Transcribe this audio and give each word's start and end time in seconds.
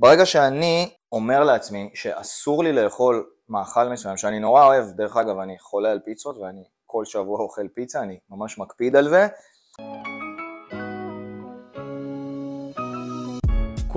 ברגע 0.00 0.26
שאני 0.26 0.90
אומר 1.12 1.44
לעצמי 1.44 1.90
שאסור 1.94 2.64
לי 2.64 2.72
לאכול 2.72 3.30
מאכל 3.48 3.88
מסוים 3.88 4.16
שאני 4.16 4.38
נורא 4.40 4.64
אוהב, 4.64 4.84
דרך 4.84 5.16
אגב 5.16 5.38
אני 5.38 5.58
חולה 5.58 5.90
על 5.90 6.00
פיצות 6.04 6.38
ואני 6.38 6.64
כל 6.86 7.04
שבוע 7.04 7.40
אוכל 7.40 7.68
פיצה, 7.74 8.02
אני 8.02 8.18
ממש 8.30 8.58
מקפיד 8.58 8.96
על 8.96 9.08
זה, 9.08 9.26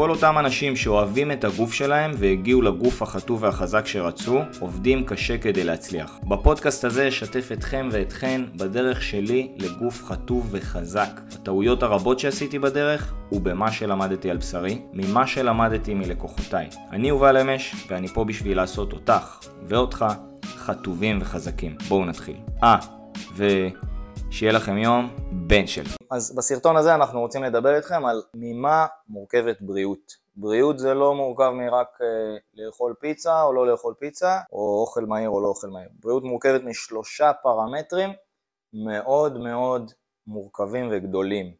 כל 0.02 0.10
אותם 0.10 0.36
אנשים 0.40 0.76
שאוהבים 0.76 1.32
את 1.32 1.44
הגוף 1.44 1.74
שלהם 1.74 2.12
והגיעו 2.18 2.62
לגוף 2.62 3.02
החטוב 3.02 3.44
והחזק 3.44 3.86
שרצו, 3.86 4.40
עובדים 4.60 5.04
קשה 5.06 5.38
כדי 5.38 5.64
להצליח. 5.64 6.20
בפודקאסט 6.24 6.86
הזה 6.86 7.08
אשתף 7.08 7.50
אתכם 7.52 7.90
ואתכן 7.92 8.42
בדרך 8.56 9.04
שלי 9.04 9.52
לגוף 9.58 10.04
חטוב 10.04 10.48
וחזק, 10.52 11.10
בטעויות 11.34 11.84
הרבות 11.84 12.20
שעשיתי 12.20 12.60
בדרך 12.60 13.14
ובמה 13.32 13.72
שלמדתי 13.72 14.30
על 14.30 14.38
בשרי, 14.38 14.82
ממה 14.94 15.28
שלמדתי 15.28 15.94
מלקוחותיי. 15.94 16.68
אני 16.92 17.10
יובל 17.10 17.38
אמש 17.38 17.76
ואני 17.90 18.08
פה 18.08 18.24
בשביל 18.24 18.58
לעשות 18.58 18.94
אותך 18.94 19.40
ואותך 19.68 20.06
חטובים 20.46 21.18
וחזקים. 21.22 21.76
בואו 21.88 22.06
נתחיל. 22.06 22.36
אה, 22.64 22.78
ו... 23.36 23.68
שיהיה 24.32 24.52
לכם 24.52 24.78
יום 24.78 25.10
בן 25.32 25.68
של. 25.68 26.01
אז 26.12 26.36
בסרטון 26.36 26.78
הזה 26.78 26.96
אנחנו 26.96 27.20
רוצים 27.20 27.44
לדבר 27.44 27.76
איתכם 27.76 28.06
על 28.06 28.24
ממה 28.34 28.88
מורכבת 29.08 29.62
בריאות. 29.62 30.12
בריאות 30.36 30.80
זה 30.80 30.94
לא 30.94 31.16
מורכב 31.16 31.50
מרק 31.50 31.88
אה, 32.02 32.08
לאכול 32.54 32.94
פיצה 33.00 33.44
או 33.44 33.54
לא 33.54 33.68
לאכול 33.68 33.94
פיצה, 34.00 34.40
או 34.52 34.82
אוכל 34.82 35.06
מהיר 35.06 35.30
או 35.30 35.42
לא 35.42 35.48
אוכל 35.48 35.68
מהיר. 35.68 35.90
בריאות 36.00 36.24
מורכבת 36.24 36.64
משלושה 36.64 37.32
פרמטרים 37.34 38.10
מאוד 38.74 39.38
מאוד 39.38 39.92
מורכבים 40.28 40.90
וגדולים, 40.92 41.54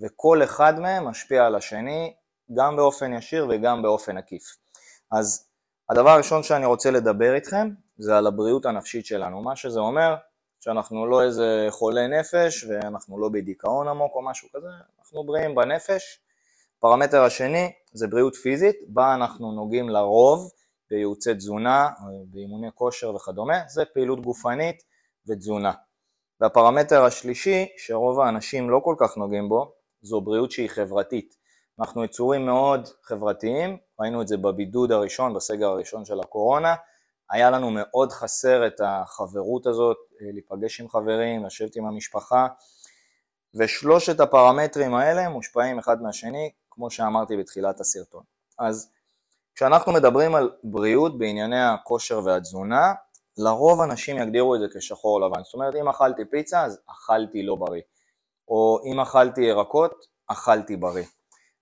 וכל 0.00 0.42
אחד 0.42 0.78
מהם 0.80 1.04
משפיע 1.04 1.46
על 1.46 1.54
השני 1.54 2.14
גם 2.54 2.76
באופן 2.76 3.12
ישיר 3.12 3.46
וגם 3.50 3.82
באופן 3.82 4.16
עקיף. 4.16 4.56
אז 5.12 5.48
הדבר 5.90 6.10
הראשון 6.10 6.42
שאני 6.42 6.66
רוצה 6.66 6.90
לדבר 6.90 7.34
איתכם 7.34 7.70
זה 7.98 8.16
על 8.18 8.26
הבריאות 8.26 8.66
הנפשית 8.66 9.06
שלנו. 9.06 9.42
מה 9.42 9.56
שזה 9.56 9.80
אומר, 9.80 10.14
שאנחנו 10.60 11.06
לא 11.06 11.22
איזה 11.22 11.66
חולי 11.70 12.08
נפש 12.08 12.64
ואנחנו 12.64 13.18
לא 13.18 13.28
בדיכאון 13.28 13.88
עמוק 13.88 14.12
או 14.14 14.22
משהו 14.22 14.48
כזה, 14.52 14.68
אנחנו 14.98 15.24
בריאים 15.24 15.54
בנפש. 15.54 16.20
פרמטר 16.80 17.22
השני 17.22 17.72
זה 17.92 18.06
בריאות 18.06 18.34
פיזית, 18.34 18.76
בה 18.88 19.14
אנחנו 19.14 19.52
נוגעים 19.52 19.88
לרוב 19.88 20.50
בייעוצי 20.90 21.34
תזונה, 21.34 21.88
באימוני 22.26 22.68
כושר 22.74 23.14
וכדומה, 23.14 23.58
זה 23.68 23.84
פעילות 23.84 24.20
גופנית 24.20 24.82
ותזונה. 25.28 25.72
והפרמטר 26.40 27.04
השלישי, 27.04 27.66
שרוב 27.76 28.20
האנשים 28.20 28.70
לא 28.70 28.80
כל 28.84 28.94
כך 28.98 29.16
נוגעים 29.16 29.48
בו, 29.48 29.72
זו 30.02 30.20
בריאות 30.20 30.50
שהיא 30.50 30.68
חברתית. 30.68 31.34
אנחנו 31.80 32.04
יצורים 32.04 32.46
מאוד 32.46 32.88
חברתיים, 33.02 33.76
ראינו 34.00 34.22
את 34.22 34.28
זה 34.28 34.36
בבידוד 34.36 34.92
הראשון, 34.92 35.34
בסגר 35.34 35.68
הראשון 35.68 36.04
של 36.04 36.20
הקורונה, 36.20 36.74
היה 37.30 37.50
לנו 37.50 37.70
מאוד 37.70 38.12
חסר 38.12 38.66
את 38.66 38.80
החברות 38.84 39.66
הזאת, 39.66 39.96
אה, 40.20 40.26
להיפגש 40.32 40.80
עם 40.80 40.88
חברים, 40.88 41.44
לשבת 41.46 41.76
עם 41.76 41.86
המשפחה, 41.86 42.46
ושלושת 43.54 44.20
הפרמטרים 44.20 44.94
האלה 44.94 45.28
מושפעים 45.28 45.78
אחד 45.78 46.02
מהשני, 46.02 46.50
כמו 46.70 46.90
שאמרתי 46.90 47.36
בתחילת 47.36 47.80
הסרטון. 47.80 48.22
אז 48.58 48.90
כשאנחנו 49.54 49.92
מדברים 49.92 50.34
על 50.34 50.50
בריאות 50.64 51.18
בענייני 51.18 51.62
הכושר 51.62 52.20
והתזונה, 52.24 52.92
לרוב 53.38 53.80
אנשים 53.80 54.18
יגדירו 54.18 54.54
את 54.54 54.60
זה 54.60 54.66
כשחור 54.78 55.20
לבן. 55.20 55.44
זאת 55.44 55.54
אומרת, 55.54 55.74
אם 55.74 55.88
אכלתי 55.88 56.24
פיצה, 56.30 56.64
אז 56.64 56.80
אכלתי 56.90 57.42
לא 57.42 57.54
בריא. 57.54 57.82
או 58.48 58.80
אם 58.84 59.00
אכלתי 59.00 59.40
ירקות, 59.40 60.06
אכלתי 60.26 60.76
בריא. 60.76 61.04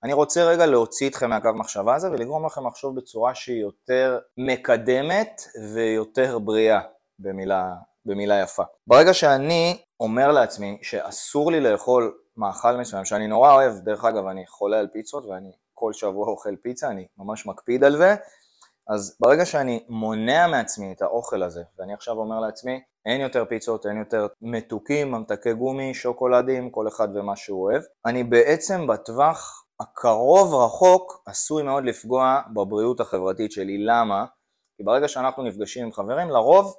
אני 0.06 0.12
רוצה 0.12 0.44
רגע 0.44 0.66
להוציא 0.66 1.08
אתכם 1.08 1.30
מהקו 1.30 1.50
מחשבה 1.54 1.94
הזה 1.94 2.10
ולגרום 2.10 2.46
לכם 2.46 2.66
לחשוב 2.66 2.96
בצורה 2.96 3.34
שהיא 3.34 3.60
יותר 3.60 4.18
מקדמת 4.38 5.42
ויותר 5.74 6.38
בריאה, 6.38 6.80
במילה, 7.18 7.72
במילה 8.04 8.40
יפה. 8.40 8.62
ברגע 8.86 9.14
שאני 9.14 9.78
אומר 10.00 10.32
לעצמי 10.32 10.78
שאסור 10.82 11.52
לי 11.52 11.60
לאכול 11.60 12.18
מאכל 12.36 12.76
מסוים, 12.76 13.04
שאני 13.04 13.26
נורא 13.26 13.52
אוהב, 13.52 13.72
דרך 13.72 14.04
אגב 14.04 14.26
אני 14.26 14.46
חולה 14.46 14.78
על 14.78 14.88
פיצות 14.92 15.26
ואני 15.26 15.52
כל 15.74 15.92
שבוע 15.92 16.28
אוכל 16.28 16.56
פיצה, 16.62 16.88
אני 16.88 17.06
ממש 17.18 17.46
מקפיד 17.46 17.84
על 17.84 17.96
זה, 17.96 18.14
אז 18.88 19.16
ברגע 19.20 19.46
שאני 19.46 19.84
מונע 19.88 20.46
מעצמי 20.46 20.92
את 20.92 21.02
האוכל 21.02 21.42
הזה, 21.42 21.62
ואני 21.78 21.94
עכשיו 21.94 22.16
אומר 22.16 22.40
לעצמי, 22.40 22.80
אין 23.06 23.20
יותר 23.20 23.44
פיצות, 23.44 23.86
אין 23.86 23.96
יותר 23.98 24.26
מתוקים, 24.42 25.10
ממתקי 25.10 25.52
גומי, 25.52 25.94
שוקולדים, 25.94 26.70
כל 26.70 26.88
אחד 26.88 27.08
ומה 27.16 27.36
שהוא 27.36 27.62
אוהב, 27.62 27.82
אני 28.06 28.24
בעצם 28.24 28.86
בטווח 28.86 29.65
הקרוב 29.80 30.54
רחוק 30.54 31.22
עשוי 31.26 31.62
מאוד 31.62 31.84
לפגוע 31.84 32.40
בבריאות 32.54 33.00
החברתית 33.00 33.52
שלי. 33.52 33.78
למה? 33.78 34.24
כי 34.76 34.82
ברגע 34.82 35.08
שאנחנו 35.08 35.42
נפגשים 35.42 35.84
עם 35.84 35.92
חברים, 35.92 36.30
לרוב 36.30 36.76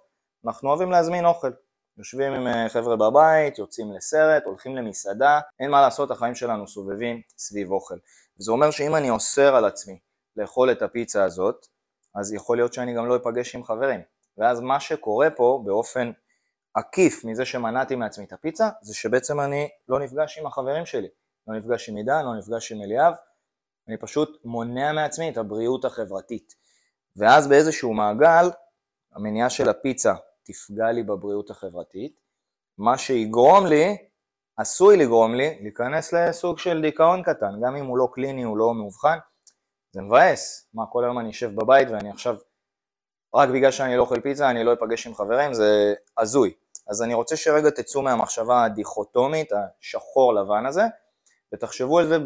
אנחנו 0.47 0.69
אוהבים 0.69 0.91
להזמין 0.91 1.25
אוכל. 1.25 1.51
יושבים 1.97 2.33
עם 2.33 2.47
אה, 2.47 2.69
חבר'ה 2.69 2.95
בבית, 2.95 3.59
יוצאים 3.59 3.93
לסרט, 3.93 4.43
הולכים 4.45 4.75
למסעדה, 4.75 5.39
אין 5.59 5.71
מה 5.71 5.81
לעשות, 5.81 6.11
החיים 6.11 6.35
שלנו 6.35 6.67
סובבים 6.67 7.21
סביב 7.37 7.71
אוכל. 7.71 7.95
וזה 8.39 8.51
אומר 8.51 8.71
שאם 8.71 8.95
אני 8.95 9.09
אוסר 9.09 9.55
על 9.55 9.65
עצמי 9.65 9.99
לאכול 10.35 10.71
את 10.71 10.81
הפיצה 10.81 11.23
הזאת, 11.23 11.65
אז 12.15 12.33
יכול 12.33 12.57
להיות 12.57 12.73
שאני 12.73 12.93
גם 12.93 13.07
לא 13.07 13.15
אפגש 13.15 13.55
עם 13.55 13.63
חברים. 13.63 14.01
ואז 14.37 14.59
מה 14.59 14.79
שקורה 14.79 15.29
פה 15.29 15.61
באופן 15.65 16.11
עקיף 16.73 17.25
מזה 17.25 17.45
שמנעתי 17.45 17.95
מעצמי 17.95 18.25
את 18.25 18.33
הפיצה, 18.33 18.69
זה 18.81 18.95
שבעצם 18.95 19.39
אני 19.39 19.69
לא 19.89 19.99
נפגש 19.99 20.37
עם 20.37 20.45
החברים 20.45 20.85
שלי. 20.85 21.07
לא 21.47 21.57
נפגש 21.57 21.89
עם 21.89 21.95
עידן, 21.95 22.25
לא 22.25 22.35
נפגש 22.37 22.71
עם 22.71 22.81
אליאב, 22.81 23.13
אני 23.87 23.97
פשוט 23.97 24.41
מונע 24.45 24.91
מעצמי 24.91 25.29
את 25.29 25.37
הבריאות 25.37 25.85
החברתית. 25.85 26.55
ואז 27.15 27.47
באיזשהו 27.47 27.93
מעגל, 27.93 28.49
המניעה 29.15 29.49
של 29.49 29.69
הפיצה 29.69 30.13
תפגע 30.43 30.91
לי 30.91 31.03
בבריאות 31.03 31.49
החברתית, 31.49 32.19
מה 32.77 32.97
שיגרום 32.97 33.65
לי, 33.65 33.97
עשוי 34.57 34.97
לגרום 34.97 35.35
לי, 35.35 35.57
להיכנס 35.61 36.13
לסוג 36.13 36.59
של 36.59 36.81
דיכאון 36.81 37.23
קטן, 37.23 37.53
גם 37.65 37.75
אם 37.75 37.85
הוא 37.85 37.97
לא 37.97 38.09
קליני, 38.13 38.43
הוא 38.43 38.57
לא 38.57 38.73
מאובחן, 38.73 39.17
זה 39.91 40.01
מבאס, 40.01 40.69
מה 40.73 40.83
כל 40.91 41.03
היום 41.03 41.19
אני 41.19 41.29
אשב 41.29 41.55
בבית 41.55 41.87
ואני 41.89 42.09
עכשיו, 42.09 42.35
רק 43.35 43.49
בגלל 43.49 43.71
שאני 43.71 43.97
לא 43.97 44.01
אוכל 44.01 44.21
פיצה 44.21 44.49
אני 44.49 44.63
לא 44.63 44.73
אפגש 44.73 45.07
עם 45.07 45.15
חברים, 45.15 45.53
זה 45.53 45.93
הזוי. 46.17 46.53
אז 46.87 47.01
אני 47.01 47.13
רוצה 47.13 47.35
שרגע 47.35 47.69
תצאו 47.69 48.01
מהמחשבה 48.01 48.63
הדיכוטומית, 48.63 49.51
השחור 49.81 50.33
לבן 50.33 50.65
הזה, 50.65 50.83
ותחשבו 51.53 51.99
על 51.99 52.07
זה 52.07 52.17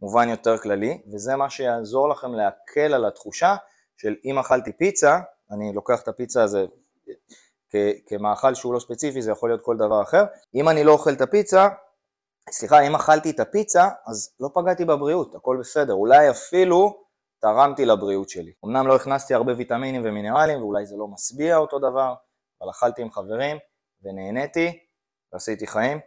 במובן 0.00 0.28
יותר 0.28 0.58
כללי, 0.58 1.02
וזה 1.12 1.36
מה 1.36 1.50
שיעזור 1.50 2.08
לכם 2.08 2.34
להקל 2.34 2.94
על 2.94 3.04
התחושה 3.04 3.56
של 3.96 4.14
אם 4.24 4.38
אכלתי 4.38 4.72
פיצה, 4.72 5.18
אני 5.50 5.72
לוקח 5.72 6.02
את 6.02 6.08
הפיצה 6.08 6.42
הזה 6.42 6.64
כמאכל 8.06 8.54
שהוא 8.54 8.74
לא 8.74 8.78
ספציפי, 8.78 9.22
זה 9.22 9.30
יכול 9.30 9.50
להיות 9.50 9.62
כל 9.62 9.76
דבר 9.76 10.02
אחר, 10.02 10.24
אם 10.54 10.68
אני 10.68 10.84
לא 10.84 10.92
אוכל 10.92 11.12
את 11.12 11.20
הפיצה, 11.20 11.68
סליחה, 12.50 12.80
אם 12.80 12.94
אכלתי 12.94 13.30
את 13.30 13.40
הפיצה, 13.40 13.88
אז 14.06 14.34
לא 14.40 14.48
פגעתי 14.54 14.84
בבריאות, 14.84 15.34
הכל 15.34 15.56
בסדר, 15.60 15.92
אולי 15.92 16.30
אפילו 16.30 17.04
תרמתי 17.40 17.84
לבריאות 17.84 18.28
שלי. 18.28 18.52
אמנם 18.64 18.86
לא 18.86 18.96
הכנסתי 18.96 19.34
הרבה 19.34 19.52
ויטמינים 19.56 20.02
ומינרלים, 20.04 20.62
ואולי 20.62 20.86
זה 20.86 20.96
לא 20.96 21.08
משביע 21.08 21.56
אותו 21.56 21.78
דבר, 21.78 22.14
אבל 22.60 22.70
אכלתי 22.70 23.02
עם 23.02 23.10
חברים 23.10 23.56
ונהניתי 24.02 24.78
ועשיתי 25.32 25.66
חיים, 25.66 25.98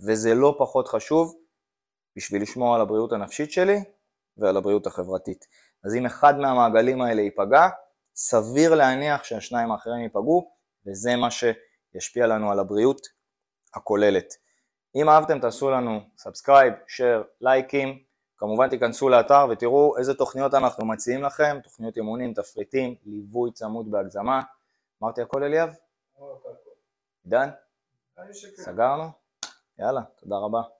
וזה 0.00 0.34
לא 0.34 0.56
פחות 0.58 0.88
חשוב 0.88 1.34
בשביל 2.16 2.42
לשמור 2.42 2.74
על 2.74 2.80
הבריאות 2.80 3.12
הנפשית 3.12 3.52
שלי 3.52 3.78
ועל 4.36 4.56
הבריאות 4.56 4.86
החברתית. 4.86 5.46
אז 5.84 5.94
אם 5.94 6.06
אחד 6.06 6.38
מהמעגלים 6.38 7.02
האלה 7.02 7.22
ייפגע, 7.22 7.68
סביר 8.14 8.74
להניח 8.74 9.24
שהשניים 9.24 9.70
האחרים 9.72 10.02
ייפגעו, 10.02 10.52
וזה 10.86 11.16
מה 11.16 11.28
שישפיע 11.30 12.26
לנו 12.26 12.50
על 12.50 12.58
הבריאות 12.58 13.00
הכוללת. 13.74 14.34
אם 14.94 15.08
אהבתם 15.08 15.40
תעשו 15.40 15.70
לנו 15.70 16.00
subscribe, 16.18 16.74
share, 16.86 17.24
לייקים, 17.40 18.02
כמובן 18.36 18.68
תיכנסו 18.68 19.08
לאתר 19.08 19.46
ותראו 19.50 19.98
איזה 19.98 20.14
תוכניות 20.14 20.54
אנחנו 20.54 20.86
מציעים 20.86 21.22
לכם, 21.22 21.58
תוכניות 21.64 21.96
אימונים, 21.96 22.34
תפריטים, 22.34 22.94
ליווי 23.06 23.52
צמוד 23.52 23.90
בהגזמה. 23.90 24.42
אמרתי 25.02 25.22
הכל 25.22 25.44
אליאב? 25.44 25.74
עידן? 27.24 27.48
סגרנו? 28.56 29.04
יאללה, 29.78 30.00
תודה 30.20 30.36
רבה. 30.36 30.79